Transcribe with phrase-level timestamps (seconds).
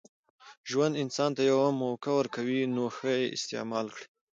[0.69, 4.05] ژوند انسان ته یوه موکه ورکوي، نوښه ئې استعیمال کړئ!